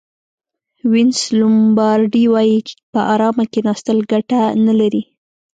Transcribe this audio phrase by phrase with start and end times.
[0.91, 2.59] وینس لومبارډي وایي
[2.93, 5.03] په ارامه کېناستل ګټه نه لري.